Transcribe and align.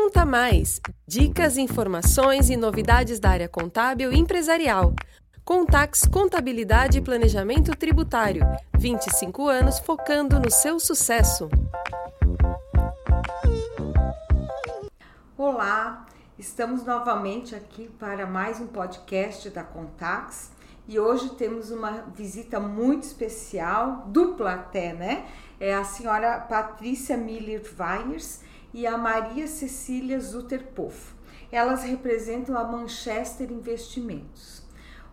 Conta 0.00 0.24
Mais! 0.24 0.80
Dicas, 1.08 1.58
informações 1.58 2.48
e 2.50 2.56
novidades 2.56 3.18
da 3.18 3.30
área 3.30 3.48
contábil 3.48 4.12
e 4.12 4.16
empresarial. 4.16 4.94
Contax 5.44 6.02
Contabilidade 6.06 6.98
e 6.98 7.00
Planejamento 7.02 7.72
Tributário. 7.72 8.42
25 8.78 9.48
anos 9.48 9.80
focando 9.80 10.38
no 10.38 10.52
seu 10.52 10.78
sucesso. 10.78 11.48
Olá, 15.36 16.06
estamos 16.38 16.84
novamente 16.84 17.56
aqui 17.56 17.90
para 17.98 18.24
mais 18.24 18.60
um 18.60 18.68
podcast 18.68 19.50
da 19.50 19.64
Contax 19.64 20.52
e 20.86 20.96
hoje 20.98 21.30
temos 21.30 21.72
uma 21.72 22.04
visita 22.14 22.60
muito 22.60 23.02
especial, 23.02 24.04
dupla 24.06 24.54
até, 24.54 24.92
né? 24.92 25.26
É 25.58 25.74
a 25.74 25.82
senhora 25.82 26.38
Patrícia 26.38 27.16
Miller 27.16 27.62
Weins 27.76 28.46
e 28.72 28.86
a 28.86 28.96
Maria 28.96 29.46
Cecília 29.46 30.20
Zuterpoff. 30.20 31.14
Elas 31.50 31.82
representam 31.82 32.56
a 32.56 32.64
Manchester 32.64 33.50
Investimentos. 33.50 34.62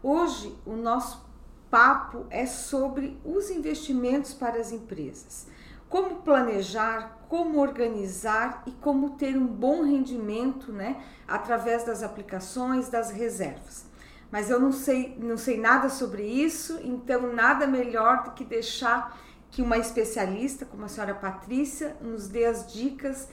Hoje 0.03 0.55
o 0.65 0.75
nosso 0.75 1.25
papo 1.69 2.25
é 2.29 2.45
sobre 2.45 3.19
os 3.23 3.49
investimentos 3.49 4.33
para 4.33 4.59
as 4.59 4.71
empresas. 4.71 5.47
Como 5.89 6.17
planejar, 6.17 7.25
como 7.29 7.59
organizar 7.59 8.63
e 8.65 8.71
como 8.71 9.11
ter 9.11 9.37
um 9.37 9.47
bom 9.47 9.83
rendimento, 9.83 10.71
né, 10.71 11.01
através 11.27 11.83
das 11.83 12.03
aplicações, 12.03 12.89
das 12.89 13.11
reservas. 13.11 13.85
Mas 14.31 14.49
eu 14.49 14.59
não 14.59 14.71
sei, 14.71 15.15
não 15.19 15.37
sei 15.37 15.59
nada 15.59 15.89
sobre 15.89 16.23
isso, 16.23 16.79
então 16.83 17.33
nada 17.33 17.65
melhor 17.65 18.23
do 18.23 18.31
que 18.31 18.43
deixar 18.43 19.17
que 19.49 19.61
uma 19.61 19.77
especialista, 19.77 20.65
como 20.65 20.83
a 20.83 20.87
senhora 20.87 21.15
Patrícia, 21.15 21.95
nos 22.01 22.27
dê 22.27 22.45
as 22.45 22.71
dicas 22.71 23.29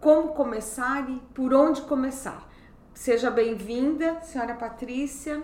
como 0.00 0.28
começar 0.34 1.10
e 1.10 1.20
por 1.34 1.52
onde 1.52 1.82
começar. 1.82 2.48
Seja 2.94 3.30
bem-vinda, 3.30 4.20
senhora 4.22 4.54
Patrícia. 4.54 5.42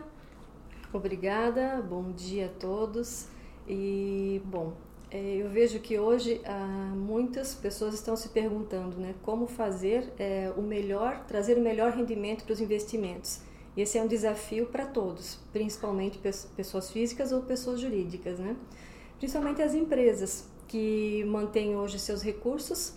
Obrigada, 0.93 1.83
bom 1.83 2.13
dia 2.13 2.47
a 2.47 2.61
todos. 2.61 3.27
E, 3.67 4.41
bom, 4.45 4.75
é, 5.11 5.37
eu 5.37 5.49
vejo 5.49 5.81
que 5.81 5.99
hoje 5.99 6.41
ah, 6.45 6.93
muitas 6.95 7.55
pessoas 7.55 7.95
estão 7.95 8.15
se 8.15 8.29
perguntando 8.29 8.97
né, 8.99 9.15
como 9.23 9.47
fazer 9.47 10.13
é, 10.19 10.53
o 10.57 10.63
melhor, 10.63 11.25
trazer 11.27 11.59
o 11.59 11.61
melhor 11.61 11.93
rendimento 11.93 12.45
para 12.45 12.53
os 12.53 12.61
investimentos. 12.61 13.41
E 13.77 13.83
esse 13.83 13.99
é 13.99 14.03
um 14.03 14.07
desafio 14.07 14.67
para 14.67 14.87
todos, 14.87 15.41
principalmente 15.53 16.21
pessoas 16.55 16.91
físicas 16.91 17.33
ou 17.33 17.43
pessoas 17.43 17.81
jurídicas, 17.81 18.39
né? 18.39 18.55
Principalmente 19.19 19.61
as 19.61 19.75
empresas 19.75 20.47
que 20.69 21.25
mantêm 21.25 21.75
hoje 21.75 21.99
seus 21.99 22.23
recursos 22.23 22.95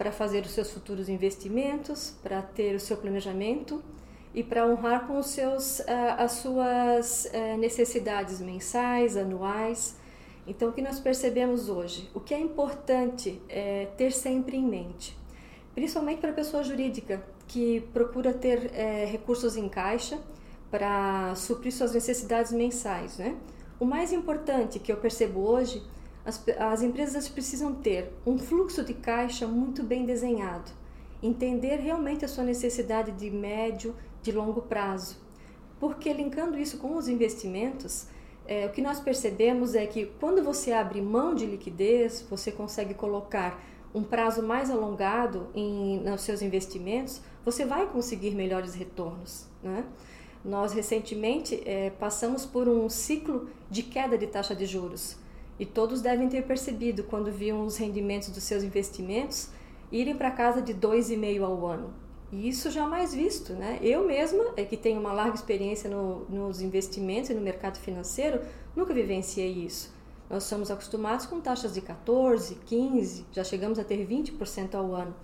para 0.00 0.10
fazer 0.10 0.46
os 0.46 0.52
seus 0.52 0.70
futuros 0.70 1.10
investimentos, 1.10 2.14
para 2.22 2.40
ter 2.40 2.74
o 2.74 2.80
seu 2.80 2.96
planejamento 2.96 3.82
e 4.34 4.42
para 4.42 4.66
honrar 4.66 5.06
com 5.06 5.18
os 5.18 5.26
seus, 5.26 5.80
eh, 5.80 6.14
as 6.16 6.32
suas 6.32 7.26
eh, 7.34 7.58
necessidades 7.58 8.40
mensais, 8.40 9.14
anuais. 9.14 9.98
Então, 10.46 10.70
o 10.70 10.72
que 10.72 10.80
nós 10.80 10.98
percebemos 10.98 11.68
hoje? 11.68 12.08
O 12.14 12.20
que 12.20 12.32
é 12.32 12.40
importante 12.40 13.42
é 13.46 13.88
ter 13.98 14.10
sempre 14.10 14.56
em 14.56 14.64
mente, 14.64 15.14
principalmente 15.74 16.18
para 16.18 16.30
a 16.30 16.34
pessoa 16.34 16.62
jurídica 16.64 17.22
que 17.46 17.82
procura 17.92 18.32
ter 18.32 18.70
é, 18.72 19.04
recursos 19.04 19.54
em 19.54 19.68
caixa 19.68 20.18
para 20.70 21.34
suprir 21.34 21.74
suas 21.74 21.92
necessidades 21.92 22.52
mensais. 22.52 23.18
Né? 23.18 23.36
O 23.78 23.84
mais 23.84 24.14
importante 24.14 24.78
que 24.78 24.90
eu 24.90 24.96
percebo 24.96 25.40
hoje 25.40 25.82
as, 26.30 26.44
as 26.58 26.82
empresas 26.82 27.28
precisam 27.28 27.74
ter 27.74 28.12
um 28.24 28.38
fluxo 28.38 28.84
de 28.84 28.94
caixa 28.94 29.48
muito 29.48 29.82
bem 29.82 30.06
desenhado, 30.06 30.70
entender 31.20 31.76
realmente 31.76 32.24
a 32.24 32.28
sua 32.28 32.44
necessidade 32.44 33.10
de 33.12 33.28
médio, 33.30 33.96
de 34.22 34.30
longo 34.30 34.62
prazo. 34.62 35.18
Porque 35.80 36.12
linkando 36.12 36.56
isso 36.56 36.78
com 36.78 36.96
os 36.96 37.08
investimentos, 37.08 38.06
é, 38.46 38.66
o 38.66 38.70
que 38.70 38.80
nós 38.80 39.00
percebemos 39.00 39.74
é 39.74 39.86
que 39.86 40.06
quando 40.20 40.42
você 40.42 40.72
abre 40.72 41.00
mão 41.02 41.34
de 41.34 41.46
liquidez, 41.46 42.24
você 42.30 42.52
consegue 42.52 42.94
colocar 42.94 43.60
um 43.92 44.04
prazo 44.04 44.40
mais 44.40 44.70
alongado 44.70 45.48
em, 45.52 45.98
nos 46.00 46.20
seus 46.20 46.42
investimentos, 46.42 47.20
você 47.44 47.64
vai 47.64 47.86
conseguir 47.88 48.36
melhores 48.36 48.74
retornos. 48.74 49.46
Né? 49.62 49.84
Nós 50.44 50.72
recentemente 50.72 51.60
é, 51.66 51.90
passamos 51.90 52.46
por 52.46 52.68
um 52.68 52.88
ciclo 52.88 53.50
de 53.68 53.82
queda 53.82 54.16
de 54.16 54.28
taxa 54.28 54.54
de 54.54 54.64
juros. 54.64 55.18
E 55.60 55.66
todos 55.66 56.00
devem 56.00 56.26
ter 56.26 56.42
percebido 56.44 57.04
quando 57.04 57.30
viam 57.30 57.66
os 57.66 57.76
rendimentos 57.76 58.30
dos 58.30 58.42
seus 58.44 58.62
investimentos 58.64 59.50
irem 59.92 60.16
para 60.16 60.30
casa 60.30 60.62
de 60.62 60.72
2,5 60.72 61.42
ao 61.42 61.66
ano. 61.66 61.92
E 62.32 62.48
isso 62.48 62.70
jamais 62.70 63.14
visto, 63.14 63.52
né? 63.52 63.78
Eu 63.82 64.06
mesma, 64.06 64.54
é 64.56 64.64
que 64.64 64.74
tenho 64.74 64.98
uma 64.98 65.12
larga 65.12 65.34
experiência 65.34 65.90
no, 65.90 66.24
nos 66.30 66.62
investimentos 66.62 67.28
e 67.28 67.34
no 67.34 67.42
mercado 67.42 67.78
financeiro, 67.78 68.40
nunca 68.74 68.94
vivenciei 68.94 69.50
isso. 69.50 69.94
Nós 70.30 70.44
somos 70.44 70.70
acostumados 70.70 71.26
com 71.26 71.42
taxas 71.42 71.74
de 71.74 71.82
14, 71.82 72.54
15, 72.64 73.26
já 73.30 73.44
chegamos 73.44 73.78
a 73.78 73.84
ter 73.84 74.06
20% 74.06 74.74
ao 74.74 74.94
ano. 74.94 75.14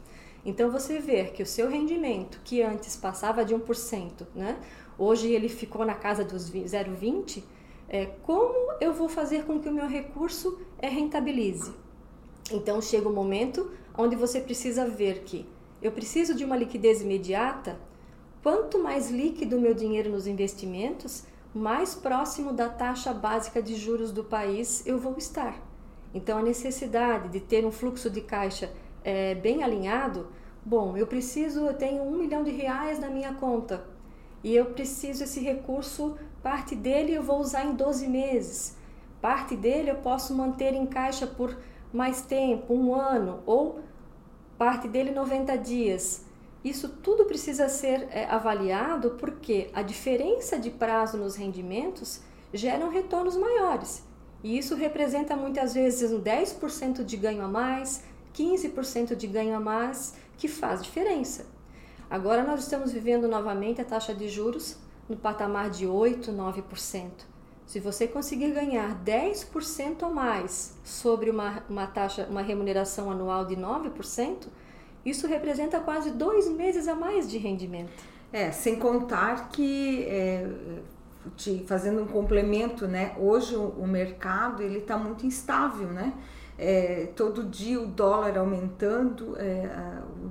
Então 0.45 0.71
você 0.71 0.99
vê 0.99 1.25
que 1.25 1.43
o 1.43 1.47
seu 1.47 1.71
rendimento, 1.71 2.43
que 2.45 2.61
antes 2.61 2.95
passava 2.95 3.43
de 3.43 3.55
1%, 3.55 4.27
né? 4.35 4.59
Hoje 4.99 5.33
ele 5.33 5.49
ficou 5.49 5.87
na 5.87 5.95
casa 5.95 6.23
dos 6.23 6.51
0,20, 6.51 7.43
é, 7.89 8.05
como 8.23 8.66
eu 8.81 8.93
vou 8.93 9.09
fazer 9.09 9.45
com 9.45 9.59
que 9.61 9.69
o 9.69 9.73
meu 9.73 9.87
recurso 9.87 10.59
é, 10.79 10.89
rentabilize? 10.89 11.73
Então 12.51 12.81
chega 12.81 13.09
o 13.09 13.13
um 13.13 13.15
momento 13.15 13.71
onde 13.97 14.15
você 14.15 14.41
precisa 14.41 14.87
ver 14.87 15.21
que 15.21 15.47
eu 15.81 15.93
preciso 15.93 16.35
de 16.35 16.45
uma 16.45 16.57
liquidez 16.57 17.01
imediata. 17.01 17.79
Quanto 18.43 18.79
mais 18.79 19.11
líquido 19.11 19.57
o 19.57 19.61
meu 19.61 19.75
dinheiro 19.75 20.11
nos 20.11 20.27
investimentos, 20.27 21.25
mais 21.55 21.95
próximo 21.95 22.53
da 22.53 22.69
taxa 22.69 23.13
básica 23.13 23.63
de 23.63 23.75
juros 23.75 24.13
do 24.13 24.23
país 24.23 24.87
eu 24.87 24.99
vou 24.99 25.17
estar. 25.17 25.61
Então 26.15 26.39
a 26.39 26.43
necessidade 26.43 27.29
de 27.29 27.41
ter 27.41 27.65
um 27.65 27.73
fluxo 27.73 28.09
de 28.09 28.21
caixa 28.21 28.73
é, 29.03 29.35
bem 29.35 29.63
alinhado, 29.63 30.29
bom, 30.65 30.97
eu 30.97 31.07
preciso, 31.07 31.61
eu 31.67 31.75
tenho 31.75 32.03
um 32.03 32.17
milhão 32.17 32.43
de 32.43 32.51
reais 32.51 32.99
na 32.99 33.09
minha 33.09 33.35
conta 33.35 33.96
e 34.45 34.55
eu 34.55 34.67
preciso 34.67 35.25
esse 35.25 35.41
recurso 35.41 36.17
Parte 36.47 36.77
dele 36.77 37.13
eu 37.13 37.25
vou 37.25 37.41
usar 37.41 37.65
em 37.65 37.75
12 37.75 38.07
meses. 38.07 38.77
Parte 39.21 39.57
dele 39.57 39.91
eu 39.91 39.97
posso 39.97 40.33
manter 40.33 40.75
em 40.75 40.87
caixa 40.87 41.27
por 41.27 41.59
mais 41.93 42.23
tempo, 42.23 42.73
um 42.73 42.95
ano, 42.95 43.43
ou 43.45 43.81
parte 44.57 44.87
dele 44.87 45.11
90 45.11 45.59
dias. 45.59 46.25
Isso 46.63 46.89
tudo 46.89 47.25
precisa 47.25 47.69
ser 47.69 48.07
é, 48.13 48.27
avaliado 48.27 49.17
porque 49.19 49.71
a 49.75 49.83
diferença 49.83 50.57
de 50.57 50.71
prazo 50.71 51.17
nos 51.17 51.35
rendimentos 51.35 52.21
geram 52.55 52.91
retornos 52.91 53.37
maiores. 53.37 54.05
E 54.45 54.57
isso 54.57 54.77
representa 54.77 55.35
muitas 55.35 55.75
vezes 55.75 56.13
um 56.13 56.23
10% 56.23 57.03
de 57.03 57.17
ganho 57.17 57.43
a 57.43 57.49
mais, 57.49 58.05
15% 58.33 59.17
de 59.17 59.27
ganho 59.27 59.57
a 59.57 59.59
mais, 59.59 60.15
que 60.39 60.47
faz 60.47 60.81
diferença. 60.81 61.56
Agora 62.09 62.45
nós 62.45 62.61
estamos 62.61 62.93
vivendo 62.93 63.27
novamente 63.27 63.81
a 63.81 63.85
taxa 63.85 64.15
de 64.15 64.29
juros 64.29 64.77
no 65.09 65.17
patamar 65.17 65.71
de 65.71 65.87
8, 65.87 66.33
9%. 66.33 67.11
Se 67.67 67.81
você 67.81 68.07
conseguir 68.07 68.53
ganhar 68.53 68.95
10% 69.05 70.05
a 70.05 70.09
mais 70.09 70.77
sobre 70.85 71.31
uma, 71.31 71.65
uma 71.69 71.87
taxa, 71.87 72.27
uma 72.31 72.43
remuneração 72.43 73.11
anual 73.11 73.45
de 73.45 73.57
9%, 73.57 74.47
isso 75.05 75.27
representa 75.27 75.81
quase 75.81 76.13
dois 76.13 76.49
meses 76.49 76.87
a 76.87 76.95
mais 76.95 77.29
de 77.29 77.39
rendimento. 77.39 78.05
É, 78.33 78.53
sem 78.53 78.77
contar 78.77 79.49
que 79.49 80.05
é, 80.05 80.49
te, 81.37 81.65
fazendo 81.67 82.03
um 82.03 82.07
complemento, 82.07 82.87
né? 82.87 83.15
Hoje 83.19 83.57
o, 83.57 83.69
o 83.69 83.87
mercado 83.87 84.63
ele 84.63 84.79
está 84.79 84.97
muito 84.97 85.27
instável, 85.27 85.89
né? 85.89 86.13
É, 86.59 87.09
todo 87.15 87.45
dia 87.45 87.81
o 87.81 87.87
dólar 87.87 88.39
aumentando, 88.39 89.37
é, 89.37 89.69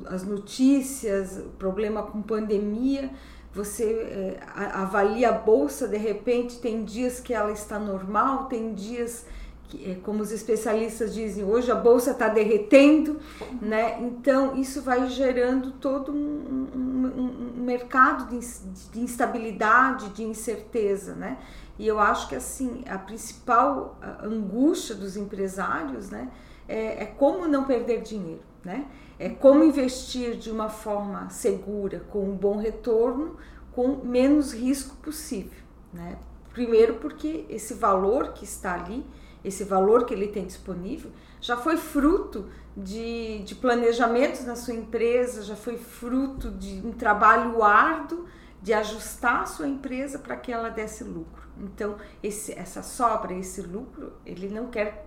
as 0.07 0.23
notícias, 0.23 1.37
o 1.37 1.49
problema 1.57 2.03
com 2.03 2.21
pandemia 2.21 3.11
você 3.55 3.85
é, 3.85 4.39
avalia 4.53 5.29
a 5.29 5.31
bolsa, 5.31 5.87
de 5.87 5.95
repente 5.95 6.59
tem 6.59 6.83
dias 6.83 7.21
que 7.21 7.33
ela 7.33 7.53
está 7.53 7.79
normal, 7.79 8.47
tem 8.47 8.73
dias 8.73 9.25
que, 9.69 9.91
é, 9.91 9.95
como 9.95 10.21
os 10.21 10.29
especialistas 10.29 11.13
dizem, 11.13 11.45
hoje 11.45 11.71
a 11.71 11.75
bolsa 11.75 12.11
está 12.11 12.27
derretendo, 12.27 13.17
né? 13.61 13.97
Então 14.01 14.57
isso 14.57 14.81
vai 14.81 15.09
gerando 15.09 15.71
todo 15.71 16.11
um, 16.11 16.67
um, 16.75 17.59
um 17.59 17.63
mercado 17.63 18.29
de, 18.29 18.45
de, 18.91 18.99
instabilidade, 18.99 20.09
de 20.09 20.23
incerteza, 20.23 21.15
né? 21.15 21.37
E 21.77 21.87
eu 21.87 21.99
acho 21.99 22.29
que 22.29 22.35
assim 22.35 22.83
a 22.87 22.97
principal 22.97 23.99
angústia 24.23 24.95
dos 24.95 25.17
empresários, 25.17 26.09
né, 26.09 26.31
é, 26.67 27.03
é 27.03 27.05
como 27.05 27.47
não 27.47 27.65
perder 27.65 28.01
dinheiro, 28.01 28.43
né? 28.63 28.87
é 29.17 29.29
como 29.29 29.63
investir 29.63 30.35
de 30.35 30.51
uma 30.51 30.69
forma 30.69 31.29
segura, 31.29 32.01
com 32.09 32.29
um 32.29 32.35
bom 32.35 32.57
retorno, 32.57 33.37
com 33.71 33.97
menos 34.03 34.53
risco 34.53 34.95
possível. 34.97 35.59
Né? 35.93 36.17
Primeiro, 36.51 36.95
porque 36.95 37.45
esse 37.49 37.73
valor 37.73 38.33
que 38.33 38.43
está 38.43 38.73
ali 38.73 39.05
esse 39.45 39.63
valor 39.63 40.05
que 40.05 40.13
ele 40.13 40.27
tem 40.27 40.45
disponível, 40.45 41.11
já 41.39 41.55
foi 41.55 41.77
fruto 41.77 42.49
de, 42.75 43.39
de 43.43 43.53
planejamentos 43.53 44.43
na 44.43 44.55
sua 44.55 44.73
empresa, 44.73 45.43
já 45.43 45.55
foi 45.55 45.77
fruto 45.77 46.49
de 46.49 46.81
um 46.83 46.91
trabalho 46.91 47.63
árduo 47.63 48.25
de 48.61 48.73
ajustar 48.73 49.43
a 49.43 49.45
sua 49.45 49.67
empresa 49.67 50.17
para 50.17 50.35
que 50.35 50.51
ela 50.51 50.69
desse 50.69 51.03
lucro. 51.03 51.44
Então, 51.59 51.95
esse, 52.21 52.53
essa 52.53 52.81
sobra, 52.81 53.33
esse 53.33 53.61
lucro, 53.61 54.13
ele 54.25 54.49
não 54.49 54.67
quer 54.67 55.05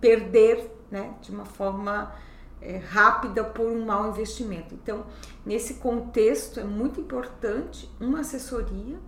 perder 0.00 0.70
né, 0.90 1.14
de 1.20 1.30
uma 1.30 1.44
forma 1.44 2.12
é, 2.60 2.78
rápida 2.78 3.44
por 3.44 3.66
um 3.66 3.84
mau 3.84 4.08
investimento. 4.08 4.74
Então, 4.74 5.04
nesse 5.44 5.74
contexto, 5.74 6.60
é 6.60 6.64
muito 6.64 7.00
importante 7.00 7.90
uma 8.00 8.20
assessoria 8.20 8.98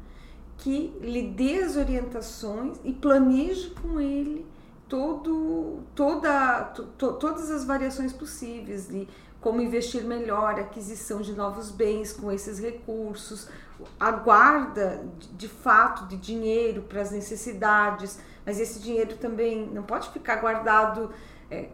que 0.59 0.97
lhe 1.01 1.29
dê 1.29 1.63
as 1.63 1.77
orientações 1.77 2.79
e 2.85 2.93
planeje 2.93 3.71
com 3.71 4.01
ele 4.01 4.47
todo, 4.89 5.81
toda, 5.95 6.65
to, 6.75 7.13
todas 7.15 7.51
as 7.51 7.65
variações 7.65 8.13
possíveis 8.13 8.89
de 8.89 9.09
como 9.43 9.61
investir 9.61 10.05
melhor, 10.05 10.59
aquisição 10.59 11.21
de 11.21 11.35
novos 11.35 11.71
bens 11.71 12.13
com 12.13 12.31
esses 12.31 12.61
recursos, 12.61 13.49
a 13.99 14.13
guarda 14.13 15.05
de 15.37 15.49
fato 15.49 16.07
de 16.07 16.17
dinheiro 16.17 16.83
para 16.83 17.01
as 17.01 17.11
necessidades, 17.11 18.21
mas 18.47 18.61
esse 18.61 18.79
dinheiro 18.79 19.17
também 19.17 19.67
não 19.67 19.83
pode 19.83 20.11
ficar 20.11 20.37
guardado 20.37 21.11
é, 21.51 21.69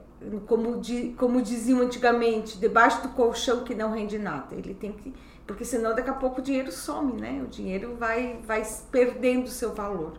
como, 0.47 0.81
di, 0.81 1.15
como 1.19 1.43
diziam 1.43 1.81
antigamente, 1.81 2.59
debaixo 2.59 3.03
do 3.03 3.11
colchão 3.11 3.62
que 3.62 3.75
não 3.75 3.93
rende 3.93 4.19
nada. 4.19 4.56
Ele 4.56 4.75
tem 4.75 4.93
que. 4.93 5.14
Porque 5.47 5.64
senão 5.64 5.94
daqui 5.94 6.11
a 6.11 6.14
pouco 6.14 6.41
o 6.41 6.43
dinheiro 6.43 6.73
some, 6.73 7.21
né? 7.21 7.43
O 7.43 7.47
dinheiro 7.47 7.97
vai, 7.97 8.38
vai 8.47 8.67
perdendo 8.91 9.49
seu 9.49 9.75
valor. 9.75 10.19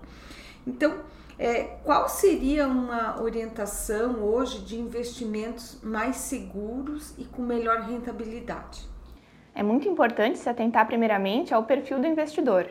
Então, 0.66 0.98
é, 1.40 1.64
qual 1.86 2.10
seria 2.10 2.68
uma 2.68 3.22
orientação 3.22 4.22
hoje 4.22 4.60
de 4.60 4.78
investimentos 4.78 5.80
mais 5.82 6.18
seguros 6.18 7.18
e 7.18 7.24
com 7.24 7.42
melhor 7.42 7.80
rentabilidade? 7.84 8.82
É 9.56 9.64
muito 9.64 9.88
importante 9.88 10.38
se 10.38 10.50
atentar 10.50 10.86
primeiramente 10.86 11.54
ao 11.54 11.64
perfil 11.64 11.98
do 12.00 12.08
investidor. 12.08 12.68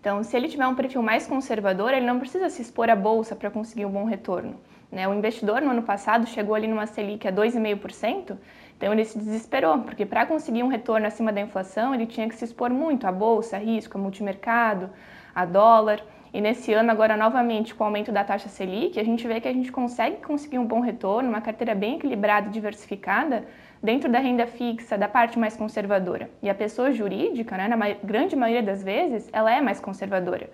Então, 0.00 0.24
se 0.24 0.36
ele 0.36 0.48
tiver 0.48 0.66
um 0.66 0.74
perfil 0.74 1.00
mais 1.00 1.28
conservador, 1.28 1.92
ele 1.92 2.06
não 2.06 2.18
precisa 2.18 2.50
se 2.50 2.60
expor 2.60 2.90
à 2.90 2.96
bolsa 2.96 3.36
para 3.36 3.50
conseguir 3.50 3.86
um 3.86 3.90
bom 3.90 4.04
retorno. 4.04 4.58
Né? 4.90 5.06
O 5.06 5.14
investidor 5.14 5.60
no 5.60 5.70
ano 5.70 5.82
passado 5.82 6.26
chegou 6.26 6.56
ali 6.56 6.66
numa 6.66 6.86
Selic 6.86 7.26
a 7.28 7.32
2,5%, 7.32 8.36
então 8.76 8.92
ele 8.92 9.04
se 9.04 9.18
desesperou, 9.18 9.80
porque 9.80 10.04
para 10.04 10.26
conseguir 10.26 10.62
um 10.62 10.68
retorno 10.68 11.06
acima 11.06 11.32
da 11.32 11.40
inflação, 11.40 11.94
ele 11.94 12.06
tinha 12.06 12.28
que 12.28 12.34
se 12.34 12.44
expor 12.44 12.70
muito 12.70 13.06
à 13.06 13.12
bolsa, 13.12 13.56
a 13.56 13.58
risco, 13.60 13.96
a 13.96 14.00
multimercado, 14.00 14.90
a 15.34 15.44
dólar. 15.44 16.02
E 16.32 16.40
nesse 16.40 16.72
ano, 16.72 16.90
agora 16.90 17.16
novamente, 17.16 17.74
com 17.74 17.84
o 17.84 17.86
aumento 17.86 18.12
da 18.12 18.22
taxa 18.22 18.48
Selic, 18.48 18.98
a 18.98 19.04
gente 19.04 19.26
vê 19.26 19.40
que 19.40 19.48
a 19.48 19.52
gente 19.52 19.72
consegue 19.72 20.16
conseguir 20.18 20.58
um 20.58 20.66
bom 20.66 20.80
retorno, 20.80 21.28
uma 21.28 21.40
carteira 21.40 21.74
bem 21.74 21.96
equilibrada 21.96 22.48
e 22.48 22.50
diversificada 22.50 23.46
dentro 23.82 24.10
da 24.10 24.18
renda 24.18 24.46
fixa, 24.46 24.98
da 24.98 25.08
parte 25.08 25.38
mais 25.38 25.56
conservadora. 25.56 26.30
E 26.42 26.50
a 26.50 26.54
pessoa 26.54 26.92
jurídica, 26.92 27.56
né, 27.56 27.68
na 27.68 27.76
grande 28.04 28.36
maioria 28.36 28.62
das 28.62 28.82
vezes, 28.82 29.28
ela 29.32 29.54
é 29.54 29.60
mais 29.60 29.80
conservadora 29.80 30.50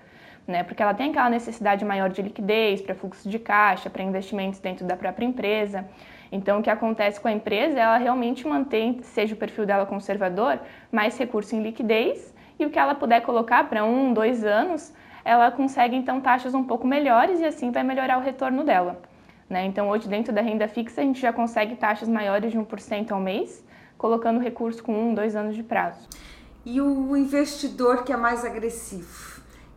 né? 0.47 0.63
Porque 0.63 0.83
ela 0.83 0.95
tem 0.95 1.11
aquela 1.11 1.31
necessidade 1.31 1.85
maior 1.85 2.11
de 2.11 2.23
liquidez 2.23 2.81
para 2.81 2.95
fluxo 2.95 3.29
de 3.29 3.39
caixa, 3.39 3.89
para 3.89 4.03
investimentos 4.03 4.61
dentro 4.61 4.87
da 4.87 4.97
própria 4.97 5.25
empresa. 5.25 5.87
Então, 6.31 6.61
o 6.61 6.63
que 6.63 6.71
acontece 6.71 7.21
com 7.21 7.29
a 7.29 7.33
empresa, 7.33 7.79
ela 7.79 7.97
realmente 7.97 8.47
mantém, 8.47 9.01
seja 9.03 9.35
o 9.35 9.39
perfil 9.39 9.65
dela 9.65 9.87
conservador, 9.87 10.59
mais 10.91 11.17
recurso 11.19 11.55
em 11.55 11.63
liquidez 11.63 12.35
e 12.59 12.65
o 12.65 12.71
que 12.71 12.79
ela 12.79 12.95
puder 12.95 13.21
colocar 13.23 13.69
para 13.69 13.85
um, 13.85 14.13
dois 14.13 14.45
anos, 14.45 14.93
ela 15.25 15.51
consegue 15.51 15.97
então 15.97 16.21
taxas 16.21 16.55
um 16.55 16.63
pouco 16.63 16.87
melhores 16.87 17.41
e 17.41 17.45
assim 17.45 17.71
vai 17.71 17.83
melhorar 17.83 18.19
o 18.19 18.23
retorno 18.23 18.65
dela. 18.65 19.01
Né? 19.49 19.65
Então, 19.67 19.89
hoje, 19.89 20.09
dentro 20.09 20.33
da 20.33 20.41
renda 20.41 20.69
fixa, 20.69 21.01
a 21.01 21.05
gente 21.05 21.21
já 21.21 21.33
consegue 21.33 21.77
taxas 21.77 22.09
maiores 22.09 22.53
de 22.53 22.59
1% 22.59 23.13
ao 23.13 23.21
mês, 23.21 23.65
colocando 23.97 24.41
recurso 24.41 24.83
com 24.83 24.93
um, 24.93 25.15
dois 25.15 25.37
anos 25.37 25.55
de 25.55 25.63
prazo. 25.63 26.09
E 26.65 26.81
o 26.81 27.17
investidor 27.17 28.05
que 28.05 28.13
é 28.13 28.17
mais 28.17 28.45
agressivo? 28.45 29.35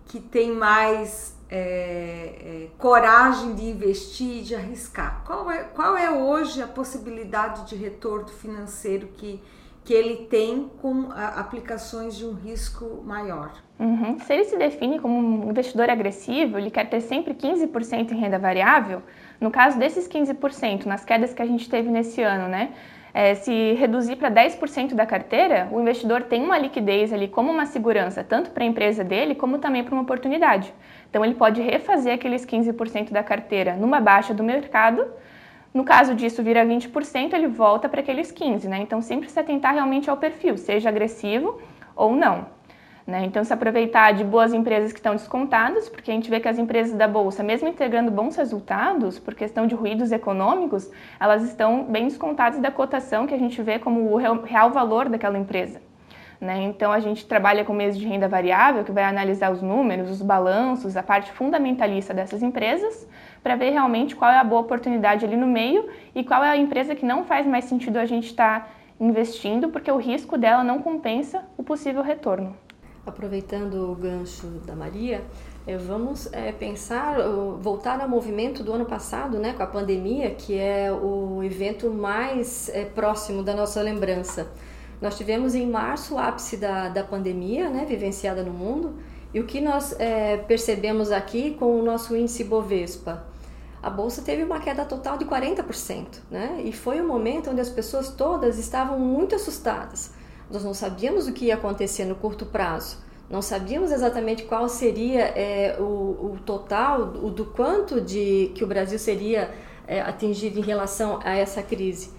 que 0.08 0.20
tem 0.20 0.52
mais 0.52 1.36
é, 1.50 1.58
é, 1.58 2.68
coragem 2.78 3.54
de 3.56 3.66
investir, 3.66 4.44
de 4.44 4.56
arriscar? 4.56 5.22
Qual 5.26 5.52
é, 5.52 5.64
qual 5.64 5.98
é 5.98 6.10
hoje 6.10 6.62
a 6.62 6.68
possibilidade 6.68 7.68
de 7.68 7.76
retorno 7.76 8.28
financeiro 8.28 9.08
que, 9.18 9.42
que 9.88 9.94
ele 9.94 10.28
tem 10.30 10.70
com 10.82 11.08
aplicações 11.14 12.18
de 12.18 12.26
um 12.26 12.34
risco 12.34 13.02
maior? 13.06 13.54
Uhum. 13.80 14.20
Se 14.20 14.34
ele 14.34 14.44
se 14.44 14.58
define 14.58 15.00
como 15.00 15.18
um 15.18 15.50
investidor 15.50 15.90
agressivo, 15.90 16.58
ele 16.58 16.70
quer 16.70 16.90
ter 16.90 17.00
sempre 17.00 17.34
15% 17.34 18.12
em 18.12 18.20
renda 18.20 18.38
variável, 18.38 19.02
no 19.40 19.50
caso 19.50 19.80
desses 19.80 20.06
15%, 20.06 20.86
nas 20.86 21.06
quedas 21.06 21.34
que 21.34 21.42
a 21.42 21.46
gente 21.46 21.70
teve 21.70 21.90
nesse 21.90 22.22
ano, 22.22 22.50
né? 22.50 22.74
é, 23.18 23.34
se 23.34 23.74
reduzir 23.74 24.16
para 24.16 24.30
10% 24.30 24.94
da 24.94 25.04
carteira, 25.04 25.68
o 25.72 25.82
investidor 25.82 26.22
tem 26.22 26.44
uma 26.44 26.56
liquidez 26.56 27.12
ali 27.12 27.28
como 27.28 27.52
uma 27.52 27.66
segurança, 27.66 28.24
tanto 28.24 28.52
para 28.52 28.64
a 28.64 28.68
empresa 28.68 29.04
dele 29.04 29.34
como 29.34 29.58
também 29.58 29.84
para 29.84 29.92
uma 29.96 30.04
oportunidade. 30.04 30.72
Então 31.10 31.26
ele 31.26 31.34
pode 31.34 31.60
refazer 31.60 32.14
aqueles 32.14 32.46
15% 32.46 33.12
da 33.12 33.24
carteira 33.24 33.76
numa 33.76 34.00
baixa 34.00 34.36
do 34.36 34.44
mercado. 34.44 35.04
No 35.74 35.84
caso 35.84 36.16
disso 36.16 36.42
vira 36.42 36.66
20%, 36.66 37.34
ele 37.34 37.48
volta 37.48 37.88
para 37.88 38.02
aqueles 38.02 38.32
15, 38.32 38.68
né? 38.68 38.80
Então 38.80 39.02
sempre 39.02 39.30
se 39.30 39.40
atentar 39.40 39.74
realmente 39.74 40.10
ao 40.10 40.18
perfil, 40.18 40.58
seja 40.58 40.90
agressivo 40.90 41.62
ou 41.96 42.16
não. 42.16 42.58
Né? 43.08 43.24
Então, 43.24 43.42
se 43.42 43.54
aproveitar 43.54 44.12
de 44.12 44.22
boas 44.26 44.54
empresas 44.54 44.92
que 44.92 45.00
estão 45.00 45.16
descontadas, 45.16 45.88
porque 45.88 46.12
a 46.12 46.14
gente 46.14 46.30
vê 46.30 46.42
que 46.42 46.48
as 46.50 46.60
empresas 46.60 46.94
da 46.94 47.08
Bolsa, 47.08 47.42
mesmo 47.42 47.70
integrando 47.70 48.12
bons 48.12 48.36
resultados, 48.36 49.18
por 49.18 49.34
questão 49.34 49.66
de 49.66 49.74
ruídos 49.74 50.12
econômicos, 50.12 50.92
elas 51.18 51.42
estão 51.44 51.86
bem 51.86 52.10
descontadas 52.10 52.60
da 52.60 52.70
cotação 52.70 53.26
que 53.26 53.34
a 53.34 53.40
gente 53.40 53.62
vê 53.62 53.80
como 53.80 54.12
o 54.12 54.18
real 54.18 54.72
valor 54.72 55.08
daquela 55.08 55.38
empresa. 55.38 55.87
Né? 56.40 56.64
Então, 56.64 56.92
a 56.92 57.00
gente 57.00 57.26
trabalha 57.26 57.66
com 57.66 57.74
mesa 57.74 57.98
de 57.98 58.06
renda 58.06 58.28
variável, 58.28 58.84
que 58.84 58.92
vai 58.92 59.04
analisar 59.04 59.52
os 59.52 59.62
números, 59.62 60.10
os 60.10 60.22
balanços, 60.22 60.96
a 60.96 61.02
parte 61.02 61.32
fundamentalista 61.32 62.14
dessas 62.14 62.44
empresas, 62.44 63.08
para 63.42 63.56
ver 63.56 63.72
realmente 63.72 64.16
qual 64.16 64.30
é 64.30 64.38
a 64.38 64.44
boa 64.44 64.62
oportunidade 64.62 65.26
ali 65.26 65.36
no 65.36 65.48
meio 65.48 65.88
e 66.14 66.24
qual 66.24 66.44
é 66.44 66.50
a 66.50 66.58
empresa 66.58 66.96
que 66.96 67.06
não 67.06 67.24
faz 67.24 67.48
mais 67.48 67.66
sentido 67.66 67.98
a 67.98 68.06
gente 68.06 68.28
estar 68.28 68.60
tá 68.60 68.68
investindo, 69.00 69.70
porque 69.70 69.92
o 69.92 69.98
risco 69.98 70.38
dela 70.38 70.64
não 70.64 70.80
compensa 70.80 71.44
o 71.58 71.64
possível 71.64 72.02
retorno 72.02 72.56
aproveitando 73.08 73.90
o 73.90 73.96
gancho 73.96 74.48
da 74.66 74.76
Maria, 74.76 75.24
é, 75.66 75.78
vamos 75.78 76.32
é, 76.34 76.52
pensar, 76.52 77.18
voltar 77.60 78.00
ao 78.02 78.08
movimento 78.08 78.64
do 78.64 78.74
ano 78.74 78.86
passado, 78.86 79.40
né, 79.40 79.54
com 79.54 79.64
a 79.64 79.68
pandemia, 79.68 80.32
que 80.32 80.58
é 80.58 80.92
o 80.92 81.42
evento 81.44 81.90
mais 81.90 82.70
é, 82.70 82.86
próximo 82.86 83.44
da 83.44 83.54
nossa 83.54 83.82
lembrança. 83.82 84.52
Nós 85.02 85.18
tivemos 85.18 85.56
em 85.56 85.70
março 85.70 86.16
o 86.16 86.18
ápice 86.18 86.58
da, 86.58 86.90
da 86.90 87.04
pandemia, 87.04 87.70
né, 87.70 87.86
vivenciada 87.86 88.44
no 88.44 88.52
mundo, 88.52 88.96
e 89.34 89.40
o 89.40 89.46
que 89.46 89.62
nós 89.62 89.96
é, 90.00 90.38
percebemos 90.38 91.12
aqui 91.12 91.52
com 91.52 91.80
o 91.80 91.84
nosso 91.84 92.16
índice 92.16 92.44
Bovespa? 92.44 93.26
A 93.82 93.90
bolsa 93.90 94.22
teve 94.22 94.44
uma 94.44 94.60
queda 94.60 94.84
total 94.86 95.18
de 95.18 95.26
40%, 95.26 96.08
né? 96.32 96.62
E 96.66 96.74
foi 96.74 97.00
um 97.00 97.08
momento 97.08 97.52
onde 97.52 97.62
as 97.62 97.70
pessoas 97.70 98.10
todas 98.10 98.58
estavam 98.58 99.00
muito 99.00 99.36
assustadas 99.36 100.12
nós 100.50 100.64
não 100.64 100.74
sabíamos 100.74 101.28
o 101.28 101.34
que 101.34 101.46
ia 101.46 101.56
acontecer 101.56 102.06
no 102.06 102.16
curto 102.16 102.46
prazo. 102.46 102.98
Não 103.30 103.42
sabíamos 103.42 103.92
exatamente 103.92 104.44
qual 104.44 104.70
seria 104.70 105.22
é, 105.22 105.76
o, 105.80 105.84
o, 105.84 106.38
total, 106.46 107.02
o 107.02 107.30
do 107.30 107.46
quanto 107.46 108.00
de 108.00 108.52
que 108.56 108.64
o 108.64 108.68
Brasil 108.68 108.98
seria 108.98 109.54
é, 109.86 110.00
atingido 110.00 110.60
em 110.60 110.62
relação 110.62 111.20
a 111.24 111.36
essa 111.36 111.62
crise. 111.62 112.12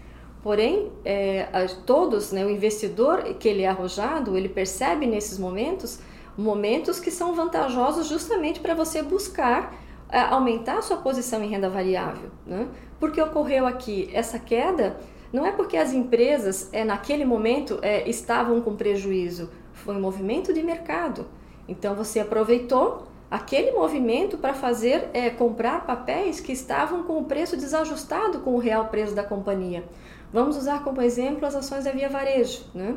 Porém, 0.43 0.93
é, 1.05 1.49
a, 1.53 1.67
todos, 1.85 2.33
né, 2.33 2.45
o 2.45 2.51
investidor 2.51 3.23
que 3.35 3.49
ele 3.49 3.63
é 3.63 3.69
arrojado, 3.69 4.37
ele 4.37 4.49
percebe 4.49 5.07
nesses 5.07 5.39
momentos 5.39 6.01
momentos 6.37 7.01
que 7.01 7.11
são 7.11 7.35
vantajosos 7.35 8.07
justamente 8.07 8.61
para 8.61 8.73
você 8.73 9.03
buscar 9.03 9.75
é, 10.09 10.21
aumentar 10.21 10.79
a 10.79 10.83
sua 10.83 10.99
posição 10.99 11.43
em 11.43 11.49
renda 11.49 11.69
variável. 11.69 12.31
Né? 12.47 12.69
Porque 13.01 13.21
ocorreu 13.21 13.67
aqui 13.67 14.09
essa 14.13 14.39
queda 14.39 14.97
não 15.33 15.45
é 15.45 15.53
porque 15.53 15.77
as 15.77 15.93
empresas, 15.93 16.71
é, 16.73 16.85
naquele 16.85 17.25
momento, 17.25 17.79
é, 17.83 18.09
estavam 18.09 18.63
com 18.63 18.75
prejuízo, 18.77 19.51
foi 19.75 19.95
um 19.95 20.01
movimento 20.01 20.55
de 20.55 20.63
mercado. 20.63 21.27
Então 21.67 21.95
você 21.95 22.21
aproveitou 22.21 23.07
aquele 23.31 23.73
movimento 23.73 24.39
para 24.39 24.55
fazer 24.55 25.11
é, 25.13 25.29
comprar 25.29 25.85
papéis 25.85 26.41
que 26.41 26.53
estavam 26.53 27.03
com 27.03 27.19
o 27.19 27.25
preço 27.25 27.59
desajustado 27.59 28.41
com 28.41 28.55
o 28.55 28.59
real 28.59 28.87
preço 28.87 29.15
da 29.15 29.23
companhia. 29.23 29.85
Vamos 30.33 30.57
usar 30.57 30.85
como 30.85 31.01
exemplo 31.01 31.47
as 31.47 31.55
ações 31.55 31.85
da 31.85 31.91
Via 31.91 32.09
Varejo. 32.09 32.65
Né? 32.75 32.97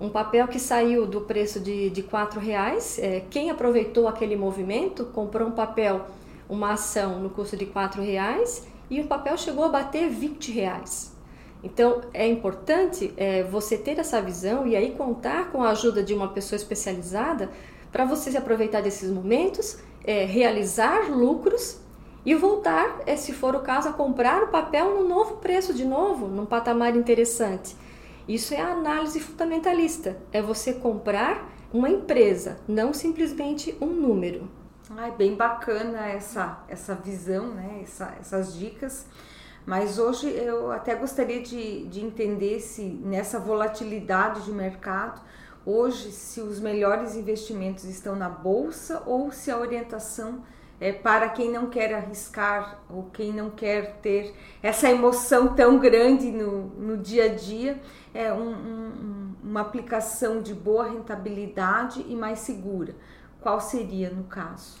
Um 0.00 0.08
papel 0.08 0.48
que 0.48 0.58
saiu 0.58 1.06
do 1.06 1.20
preço 1.20 1.60
de, 1.60 1.90
de 1.90 2.00
R$ 2.00 2.40
reais, 2.40 2.98
é, 2.98 3.22
quem 3.30 3.50
aproveitou 3.50 4.08
aquele 4.08 4.34
movimento 4.34 5.04
comprou 5.06 5.48
um 5.48 5.52
papel, 5.52 6.06
uma 6.48 6.72
ação 6.72 7.20
no 7.20 7.28
custo 7.28 7.56
de 7.56 7.64
R$ 7.64 8.02
reais 8.02 8.66
e 8.88 9.00
o 9.00 9.06
papel 9.06 9.36
chegou 9.36 9.64
a 9.64 9.68
bater 9.68 10.10
R$ 10.10 10.38
reais. 10.52 11.14
Então 11.62 12.00
é 12.14 12.26
importante 12.26 13.12
é, 13.16 13.42
você 13.42 13.76
ter 13.76 13.98
essa 13.98 14.22
visão 14.22 14.66
e 14.66 14.74
aí 14.74 14.92
contar 14.92 15.50
com 15.52 15.62
a 15.62 15.70
ajuda 15.70 16.02
de 16.02 16.14
uma 16.14 16.28
pessoa 16.28 16.56
especializada 16.56 17.50
para 17.92 18.06
você 18.06 18.30
se 18.30 18.36
aproveitar 18.38 18.80
desses 18.80 19.10
momentos, 19.10 19.78
é, 20.02 20.24
realizar 20.24 21.10
lucros 21.10 21.78
e 22.24 22.34
voltar, 22.34 23.00
é, 23.06 23.16
se 23.16 23.32
for 23.32 23.54
o 23.56 23.60
caso, 23.60 23.88
a 23.88 23.92
comprar 23.92 24.42
o 24.42 24.48
papel 24.48 24.94
no 24.94 25.08
novo 25.08 25.36
preço 25.36 25.72
de 25.72 25.84
novo, 25.84 26.28
num 26.28 26.46
patamar 26.46 26.96
interessante. 26.96 27.76
Isso 28.28 28.54
é 28.54 28.60
a 28.60 28.72
análise 28.72 29.18
fundamentalista, 29.20 30.16
é 30.30 30.40
você 30.42 30.74
comprar 30.74 31.48
uma 31.72 31.88
empresa, 31.88 32.58
não 32.68 32.92
simplesmente 32.92 33.76
um 33.80 33.86
número. 33.86 34.48
Ai, 34.96 35.12
bem 35.12 35.36
bacana 35.36 36.08
essa, 36.08 36.64
essa 36.68 36.94
visão, 36.94 37.54
né? 37.54 37.80
Essa, 37.82 38.14
essas 38.20 38.54
dicas. 38.54 39.06
Mas 39.64 39.98
hoje 39.98 40.28
eu 40.28 40.72
até 40.72 40.96
gostaria 40.96 41.40
de, 41.42 41.86
de 41.86 42.04
entender 42.04 42.60
se 42.60 42.82
nessa 42.82 43.38
volatilidade 43.38 44.44
de 44.44 44.52
mercado, 44.52 45.20
hoje, 45.64 46.10
se 46.10 46.40
os 46.40 46.58
melhores 46.58 47.14
investimentos 47.14 47.84
estão 47.84 48.16
na 48.16 48.28
bolsa 48.28 49.02
ou 49.06 49.30
se 49.30 49.50
a 49.50 49.58
orientação 49.58 50.42
é 50.80 50.92
para 50.92 51.28
quem 51.28 51.52
não 51.52 51.68
quer 51.68 51.92
arriscar 51.92 52.80
ou 52.88 53.04
quem 53.12 53.32
não 53.32 53.50
quer 53.50 53.98
ter 54.00 54.34
essa 54.62 54.90
emoção 54.90 55.54
tão 55.54 55.78
grande 55.78 56.32
no, 56.32 56.68
no 56.68 56.96
dia 56.96 57.26
a 57.26 57.28
dia, 57.28 57.78
é 58.14 58.32
um, 58.32 58.50
um, 58.50 59.34
uma 59.44 59.60
aplicação 59.60 60.40
de 60.40 60.54
boa 60.54 60.88
rentabilidade 60.88 62.04
e 62.08 62.16
mais 62.16 62.38
segura. 62.38 62.96
Qual 63.40 63.60
seria 63.60 64.10
no 64.10 64.24
caso? 64.24 64.78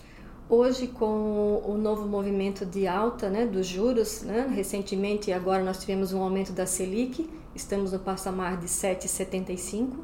Hoje, 0.48 0.88
com 0.88 1.62
o 1.64 1.78
novo 1.78 2.08
movimento 2.08 2.66
de 2.66 2.86
alta 2.88 3.30
né, 3.30 3.46
dos 3.46 3.66
juros, 3.66 4.22
né, 4.22 4.50
recentemente 4.52 5.32
agora 5.32 5.62
nós 5.62 5.78
tivemos 5.78 6.12
um 6.12 6.20
aumento 6.20 6.50
da 6.50 6.66
Selic, 6.66 7.30
estamos 7.54 7.92
no 7.92 8.00
patamar 8.00 8.56
de 8.56 8.66
7,75. 8.66 9.98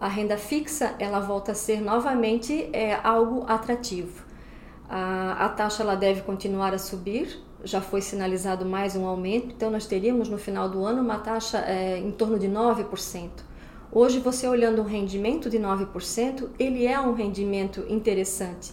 A 0.00 0.08
renda 0.08 0.38
fixa 0.38 0.94
ela 0.98 1.20
volta 1.20 1.52
a 1.52 1.54
ser 1.54 1.80
novamente 1.80 2.70
é, 2.72 2.94
algo 3.02 3.44
atrativo. 3.46 4.25
A, 4.88 5.46
a 5.46 5.48
taxa 5.48 5.82
ela 5.82 5.94
deve 5.94 6.22
continuar 6.22 6.72
a 6.72 6.78
subir, 6.78 7.42
já 7.64 7.80
foi 7.80 8.00
sinalizado 8.00 8.64
mais 8.64 8.94
um 8.94 9.06
aumento, 9.06 9.54
então 9.54 9.70
nós 9.70 9.86
teríamos 9.86 10.28
no 10.28 10.38
final 10.38 10.68
do 10.68 10.84
ano 10.84 11.02
uma 11.02 11.18
taxa 11.18 11.58
é, 11.58 11.98
em 11.98 12.12
torno 12.12 12.38
de 12.38 12.48
9%. 12.48 13.30
Hoje, 13.90 14.18
você 14.18 14.46
olhando 14.46 14.82
um 14.82 14.84
rendimento 14.84 15.48
de 15.48 15.58
9%, 15.58 16.50
ele 16.58 16.86
é 16.86 17.00
um 17.00 17.14
rendimento 17.14 17.84
interessante 17.88 18.72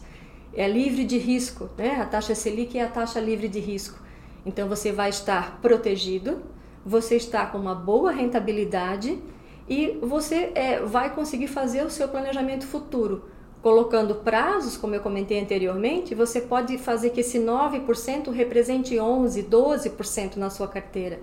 é 0.55 0.67
livre 0.67 1.03
de 1.03 1.17
risco, 1.17 1.69
né? 1.77 1.99
A 1.99 2.05
taxa 2.05 2.35
Selic 2.35 2.77
é 2.77 2.83
a 2.83 2.87
taxa 2.87 3.19
livre 3.19 3.47
de 3.47 3.59
risco. 3.59 3.99
Então 4.45 4.67
você 4.67 4.91
vai 4.91 5.09
estar 5.09 5.59
protegido, 5.61 6.43
você 6.85 7.15
está 7.15 7.45
com 7.45 7.57
uma 7.57 7.73
boa 7.73 8.11
rentabilidade 8.11 9.19
e 9.67 9.97
você 10.01 10.51
é, 10.53 10.79
vai 10.81 11.13
conseguir 11.15 11.47
fazer 11.47 11.83
o 11.83 11.89
seu 11.89 12.07
planejamento 12.07 12.67
futuro. 12.67 13.25
Colocando 13.63 14.15
prazos, 14.15 14.75
como 14.75 14.93
eu 14.93 14.99
comentei 14.99 15.39
anteriormente, 15.39 16.13
você 16.13 16.41
pode 16.41 16.77
fazer 16.77 17.11
que 17.11 17.21
esse 17.21 17.39
9% 17.39 18.29
represente 18.29 18.95
11%, 18.95 19.47
12% 19.49 20.35
na 20.35 20.49
sua 20.49 20.67
carteira. 20.67 21.21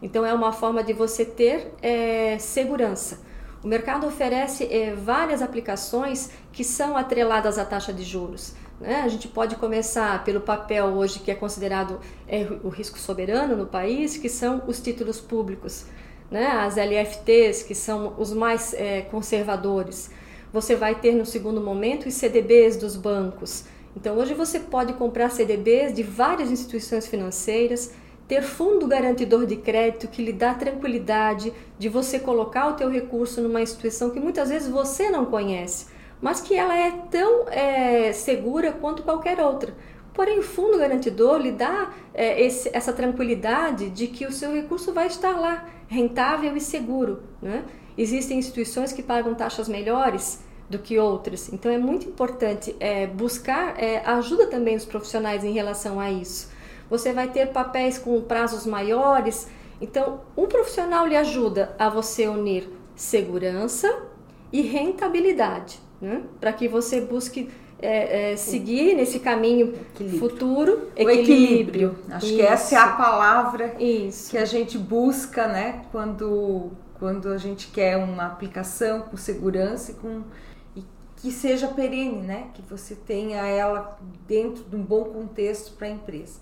Então 0.00 0.24
é 0.24 0.32
uma 0.32 0.52
forma 0.52 0.82
de 0.82 0.94
você 0.94 1.22
ter 1.22 1.70
é, 1.82 2.38
segurança. 2.38 3.20
O 3.62 3.68
mercado 3.68 4.06
oferece 4.06 4.64
é, 4.72 4.94
várias 4.94 5.42
aplicações 5.42 6.30
que 6.50 6.64
são 6.64 6.96
atreladas 6.96 7.58
à 7.58 7.64
taxa 7.66 7.92
de 7.92 8.04
juros. 8.04 8.54
Né? 8.80 9.02
A 9.02 9.08
gente 9.08 9.28
pode 9.28 9.56
começar 9.56 10.24
pelo 10.24 10.40
papel 10.40 10.86
hoje 10.86 11.18
que 11.18 11.30
é 11.30 11.34
considerado 11.34 12.00
é, 12.26 12.48
o 12.64 12.70
risco 12.70 12.98
soberano 12.98 13.54
no 13.54 13.66
país, 13.66 14.16
que 14.16 14.30
são 14.30 14.62
os 14.66 14.80
títulos 14.80 15.20
públicos, 15.20 15.84
né? 16.30 16.46
as 16.46 16.76
LFTs, 16.76 17.62
que 17.64 17.74
são 17.74 18.14
os 18.16 18.32
mais 18.32 18.72
é, 18.72 19.02
conservadores. 19.02 20.10
Você 20.52 20.76
vai 20.76 20.94
ter 20.94 21.14
no 21.14 21.24
segundo 21.24 21.60
momento 21.60 22.06
os 22.08 22.14
CDBs 22.14 22.76
dos 22.76 22.96
bancos. 22.96 23.64
Então 23.96 24.16
hoje 24.18 24.34
você 24.34 24.60
pode 24.60 24.92
comprar 24.94 25.30
CDBs 25.30 25.94
de 25.94 26.02
várias 26.02 26.50
instituições 26.50 27.06
financeiras, 27.06 27.92
ter 28.28 28.42
fundo 28.42 28.86
garantidor 28.86 29.46
de 29.46 29.56
crédito 29.56 30.08
que 30.08 30.22
lhe 30.22 30.32
dá 30.32 30.54
tranquilidade 30.54 31.52
de 31.78 31.88
você 31.88 32.18
colocar 32.18 32.68
o 32.68 32.74
teu 32.74 32.88
recurso 32.88 33.40
numa 33.40 33.60
instituição 33.60 34.10
que 34.10 34.20
muitas 34.20 34.48
vezes 34.48 34.68
você 34.68 35.10
não 35.10 35.26
conhece 35.26 35.86
mas 36.22 36.40
que 36.40 36.54
ela 36.54 36.78
é 36.78 36.92
tão 37.10 37.48
é, 37.48 38.12
segura 38.12 38.70
quanto 38.72 39.02
qualquer 39.02 39.40
outra. 39.40 39.74
Porém, 40.14 40.38
o 40.38 40.42
fundo 40.42 40.78
garantidor 40.78 41.38
lhe 41.38 41.50
dá 41.50 41.90
é, 42.14 42.40
esse, 42.40 42.70
essa 42.72 42.92
tranquilidade 42.92 43.90
de 43.90 44.06
que 44.06 44.24
o 44.24 44.30
seu 44.30 44.52
recurso 44.54 44.92
vai 44.92 45.08
estar 45.08 45.32
lá, 45.32 45.66
rentável 45.88 46.56
e 46.56 46.60
seguro. 46.60 47.24
Né? 47.40 47.64
Existem 47.96 48.38
instituições 48.38 48.92
que 48.92 49.02
pagam 49.02 49.34
taxas 49.34 49.68
melhores 49.68 50.40
do 50.68 50.78
que 50.78 50.98
outras, 50.98 51.52
então 51.52 51.70
é 51.70 51.76
muito 51.76 52.08
importante 52.08 52.74
é, 52.80 53.06
buscar 53.06 53.78
é, 53.78 53.98
ajuda 54.06 54.46
também 54.46 54.74
dos 54.74 54.86
profissionais 54.86 55.44
em 55.44 55.52
relação 55.52 56.00
a 56.00 56.10
isso. 56.10 56.50
Você 56.88 57.12
vai 57.12 57.28
ter 57.28 57.48
papéis 57.48 57.98
com 57.98 58.20
prazos 58.22 58.64
maiores, 58.64 59.48
então 59.80 60.20
um 60.36 60.46
profissional 60.46 61.06
lhe 61.06 61.16
ajuda 61.16 61.74
a 61.78 61.90
você 61.90 62.26
unir 62.26 62.70
segurança 62.94 64.02
e 64.50 64.62
rentabilidade 64.62 65.78
né? 66.02 66.22
para 66.40 66.52
que 66.52 66.66
você 66.66 67.00
busque 67.00 67.48
é, 67.80 68.32
é, 68.32 68.36
seguir 68.36 68.94
nesse 68.94 69.20
caminho 69.20 69.74
equilíbrio. 69.94 70.20
futuro, 70.20 70.88
equilíbrio. 70.96 71.06
O 71.06 71.10
equilíbrio. 71.10 71.98
Acho 72.10 72.26
Isso. 72.26 72.36
que 72.36 72.42
essa 72.42 72.74
é 72.74 72.78
a 72.78 72.88
palavra 72.88 73.74
Isso. 73.78 74.30
que 74.30 74.38
a 74.38 74.44
gente 74.44 74.76
busca, 74.78 75.48
né? 75.48 75.82
Quando, 75.90 76.70
quando 77.02 77.30
a 77.30 77.36
gente 77.36 77.66
quer 77.66 77.96
uma 77.96 78.26
aplicação 78.26 79.00
com 79.00 79.16
segurança 79.16 79.90
e 79.90 79.94
com 79.94 80.22
e 80.76 80.84
que 81.16 81.32
seja 81.32 81.66
perene, 81.66 82.22
né? 82.22 82.50
Que 82.54 82.62
você 82.62 82.94
tenha 82.94 83.44
ela 83.44 83.98
dentro 84.28 84.62
de 84.62 84.76
um 84.76 84.84
bom 84.84 85.06
contexto 85.06 85.72
para 85.72 85.88
a 85.88 85.90
empresa. 85.90 86.38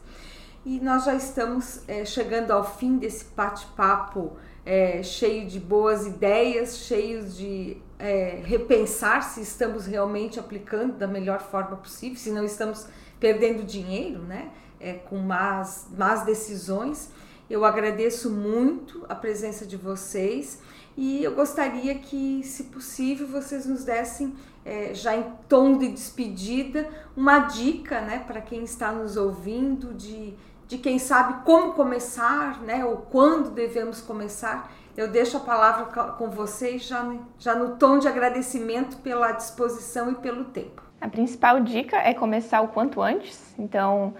E 0.62 0.79
nós 0.79 1.07
já 1.07 1.14
estamos 1.14 1.81
é, 1.88 2.05
chegando 2.05 2.50
ao 2.50 2.62
fim 2.62 2.99
desse 2.99 3.25
bate-papo 3.35 4.37
é, 4.67 5.02
cheio 5.02 5.49
de 5.49 5.59
boas 5.59 6.07
ideias, 6.07 6.76
cheios 6.81 7.35
de 7.35 7.79
é, 7.99 8.43
repensar 8.45 9.23
se 9.23 9.40
estamos 9.40 9.87
realmente 9.87 10.38
aplicando 10.38 10.99
da 10.99 11.07
melhor 11.07 11.40
forma 11.40 11.79
possível, 11.79 12.19
se 12.19 12.31
não 12.31 12.45
estamos 12.45 12.87
perdendo 13.19 13.64
dinheiro, 13.64 14.19
né? 14.25 14.50
É, 14.79 14.93
com 14.93 15.17
más, 15.21 15.87
más 15.97 16.26
decisões. 16.26 17.11
Eu 17.50 17.64
agradeço 17.64 18.30
muito 18.30 19.04
a 19.09 19.14
presença 19.14 19.66
de 19.66 19.76
vocês 19.76 20.62
e 20.97 21.23
eu 21.23 21.35
gostaria 21.35 21.95
que, 21.97 22.42
se 22.45 22.64
possível, 22.64 23.26
vocês 23.26 23.66
nos 23.66 23.85
dessem, 23.85 24.35
é, 24.64 24.95
já 24.95 25.16
em 25.16 25.25
tom 25.49 25.76
de 25.76 25.88
despedida, 25.88 26.88
uma 27.16 27.40
dica 27.40 28.00
né, 28.00 28.23
para 28.25 28.40
quem 28.40 28.62
está 28.62 28.92
nos 28.92 29.16
ouvindo 29.16 29.92
de 29.95 30.35
de 30.71 30.78
quem 30.78 31.00
sabe 31.00 31.42
como 31.45 31.73
começar, 31.73 32.62
né, 32.62 32.85
ou 32.85 32.99
quando 32.99 33.50
devemos 33.50 34.00
começar. 34.00 34.73
Eu 34.97 35.09
deixo 35.09 35.37
a 35.37 35.40
palavra 35.40 35.87
com 36.12 36.30
vocês 36.30 36.85
já, 36.85 37.12
já 37.40 37.57
no 37.57 37.76
tom 37.76 37.99
de 37.99 38.07
agradecimento 38.07 38.99
pela 38.99 39.33
disposição 39.33 40.12
e 40.12 40.14
pelo 40.14 40.45
tempo. 40.45 40.80
A 41.00 41.09
principal 41.09 41.59
dica 41.59 41.97
é 41.97 42.14
começar 42.14 42.61
o 42.61 42.69
quanto 42.69 43.02
antes. 43.02 43.52
Então, 43.59 44.14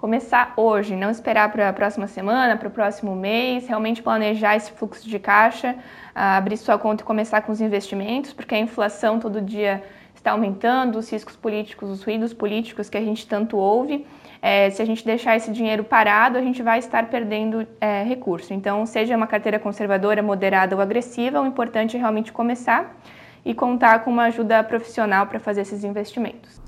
começar 0.00 0.54
hoje, 0.56 0.96
não 0.96 1.10
esperar 1.10 1.52
para 1.52 1.68
a 1.68 1.72
próxima 1.74 2.06
semana, 2.06 2.56
para 2.56 2.68
o 2.68 2.70
próximo 2.70 3.14
mês, 3.14 3.68
realmente 3.68 4.02
planejar 4.02 4.56
esse 4.56 4.72
fluxo 4.72 5.06
de 5.06 5.18
caixa, 5.18 5.76
abrir 6.14 6.56
sua 6.56 6.78
conta 6.78 7.02
e 7.02 7.06
começar 7.06 7.42
com 7.42 7.52
os 7.52 7.60
investimentos, 7.60 8.32
porque 8.32 8.54
a 8.54 8.58
inflação 8.58 9.20
todo 9.20 9.42
dia 9.42 9.82
está 10.14 10.30
aumentando, 10.30 10.98
os 10.98 11.12
riscos 11.12 11.36
políticos, 11.36 11.90
os 11.90 12.02
ruídos 12.02 12.32
políticos 12.32 12.88
que 12.88 12.96
a 12.96 13.02
gente 13.02 13.26
tanto 13.26 13.58
ouve 13.58 14.06
é, 14.40 14.70
se 14.70 14.80
a 14.80 14.86
gente 14.86 15.04
deixar 15.04 15.36
esse 15.36 15.52
dinheiro 15.52 15.84
parado, 15.84 16.38
a 16.38 16.40
gente 16.40 16.62
vai 16.62 16.78
estar 16.78 17.10
perdendo 17.10 17.66
é, 17.78 18.02
recurso. 18.02 18.54
Então, 18.54 18.86
seja 18.86 19.14
uma 19.14 19.26
carteira 19.26 19.58
conservadora, 19.58 20.22
moderada 20.22 20.74
ou 20.74 20.80
agressiva, 20.80 21.42
o 21.42 21.46
importante 21.46 21.96
é 21.98 22.00
realmente 22.00 22.32
começar 22.32 22.98
e 23.44 23.52
contar 23.52 24.02
com 24.02 24.10
uma 24.10 24.24
ajuda 24.24 24.64
profissional 24.64 25.26
para 25.26 25.38
fazer 25.38 25.60
esses 25.60 25.84
investimentos. 25.84 26.58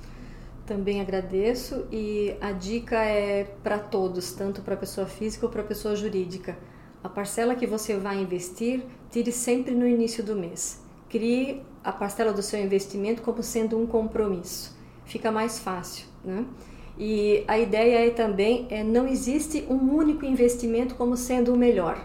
Também 0.73 1.02
agradeço 1.02 1.87
e 1.93 2.35
a 2.41 2.50
dica 2.50 2.97
é 2.97 3.45
para 3.62 3.79
todos, 3.79 4.33
tanto 4.33 4.62
para 4.62 4.75
pessoa 4.75 5.07
física 5.07 5.45
ou 5.45 5.52
para 5.52 5.62
pessoa 5.62 5.95
jurídica. 5.95 6.57
A 7.05 7.11
parcela 7.11 7.55
que 7.55 7.67
você 7.67 7.99
vai 7.99 8.23
investir, 8.23 8.83
tire 9.11 9.31
sempre 9.31 9.75
no 9.75 9.87
início 9.87 10.25
do 10.25 10.35
mês. 10.35 10.83
Crie 11.11 11.61
a 11.85 11.93
parcela 11.93 12.33
do 12.33 12.41
seu 12.41 12.59
investimento 12.59 13.21
como 13.21 13.43
sendo 13.43 13.79
um 13.79 13.87
compromisso. 13.87 14.75
Fica 15.05 15.31
mais 15.31 15.59
fácil, 15.59 16.07
né? 16.25 16.47
E 16.97 17.45
a 17.47 17.59
ideia 17.59 18.07
é 18.07 18.11
também 18.11 18.67
é 18.71 18.83
não 18.83 19.07
existe 19.07 19.67
um 19.69 19.95
único 19.95 20.25
investimento 20.25 20.95
como 20.95 21.19
sendo 21.19 21.52
o 21.52 21.59
melhor. 21.59 22.02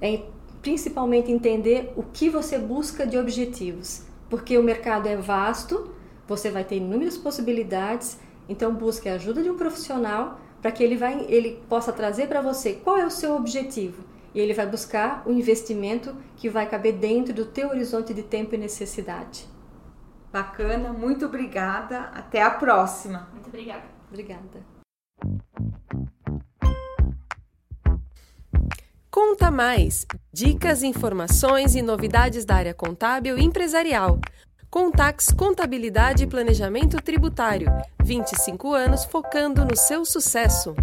É 0.00 0.20
principalmente 0.60 1.30
entender 1.30 1.92
o 1.94 2.02
que 2.02 2.28
você 2.28 2.58
busca 2.58 3.06
de 3.06 3.16
objetivos, 3.16 4.02
porque 4.28 4.58
o 4.58 4.64
mercado 4.64 5.06
é 5.06 5.16
vasto, 5.16 5.94
você 6.26 6.50
vai 6.50 6.64
ter 6.64 6.76
inúmeras 6.76 7.18
possibilidades, 7.18 8.18
então 8.48 8.74
busque 8.74 9.08
a 9.08 9.14
ajuda 9.14 9.42
de 9.42 9.50
um 9.50 9.56
profissional 9.56 10.40
para 10.60 10.72
que 10.72 10.82
ele, 10.82 10.96
vai, 10.96 11.26
ele 11.28 11.62
possa 11.68 11.92
trazer 11.92 12.26
para 12.26 12.40
você 12.40 12.72
qual 12.72 12.96
é 12.96 13.04
o 13.04 13.10
seu 13.10 13.36
objetivo. 13.36 14.02
E 14.34 14.40
ele 14.40 14.54
vai 14.54 14.66
buscar 14.66 15.22
o 15.26 15.30
investimento 15.30 16.16
que 16.36 16.48
vai 16.48 16.68
caber 16.68 16.94
dentro 16.94 17.32
do 17.32 17.44
teu 17.44 17.68
horizonte 17.68 18.12
de 18.12 18.22
tempo 18.22 18.54
e 18.54 18.58
necessidade. 18.58 19.46
Bacana, 20.32 20.92
muito 20.92 21.26
obrigada. 21.26 22.10
Até 22.14 22.42
a 22.42 22.50
próxima. 22.50 23.28
Muito 23.32 23.46
obrigada. 23.46 23.84
Obrigada. 24.08 24.74
Conta 29.08 29.48
Mais! 29.48 30.04
Dicas, 30.32 30.82
informações 30.82 31.76
e 31.76 31.82
novidades 31.82 32.44
da 32.44 32.56
área 32.56 32.74
contábil 32.74 33.38
e 33.38 33.44
empresarial. 33.44 34.18
Contax 34.74 35.28
Contabilidade 35.30 36.24
e 36.24 36.26
Planejamento 36.26 37.00
Tributário. 37.00 37.68
25 38.02 38.74
anos 38.74 39.04
focando 39.04 39.64
no 39.64 39.76
seu 39.76 40.04
sucesso. 40.04 40.74